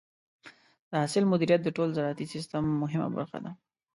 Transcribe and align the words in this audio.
د 0.89 0.91
حاصل 1.01 1.23
مدیریت 1.33 1.61
د 1.63 1.69
ټول 1.77 1.89
زراعتي 1.97 2.25
سیستم 2.33 2.63
مهمه 2.81 3.07
برخه 3.17 3.37
ده. 3.43 3.51